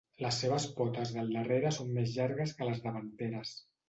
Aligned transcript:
Les 0.25 0.37
seves 0.43 0.63
potes 0.77 1.11
del 1.17 1.29
darrere 1.35 1.71
són 1.75 1.91
més 1.97 2.13
llargues 2.15 2.55
que 2.61 2.69
les 2.71 2.81
davanteres. 2.87 3.53